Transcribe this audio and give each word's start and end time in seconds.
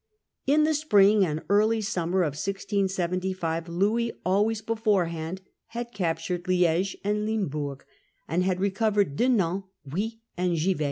In 0.47 0.63
the 0.63 0.73
spring 0.73 1.23
and 1.23 1.43
early 1.47 1.79
summer 1.79 2.21
of 2.23 2.33
1675, 2.33 3.69
Louis, 3.69 4.11
always 4.25 4.63
beforehand, 4.63 5.41
had 5.67 5.91
captured 5.91 6.47
Liege 6.47 6.97
and 7.03 7.27
Limbourg, 7.27 7.83
and 8.27 8.43
had 8.43 8.59
recovered 8.59 9.15
Dinant, 9.15 9.65
Huy, 9.87 10.13
and 10.35 10.57
Givet. 10.57 10.79